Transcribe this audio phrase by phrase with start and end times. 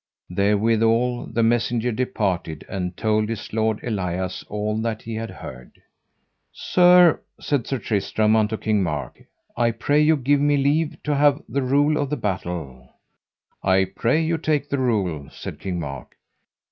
[0.31, 5.73] Therewithal the messenger departed and told his lord Elias all that he had heard.
[6.51, 9.21] Sir, said Sir Tristram unto King Mark,
[9.55, 12.89] I pray you give me leave to have the rule of the battle.
[13.61, 16.15] I pray you take the rule, said King Mark.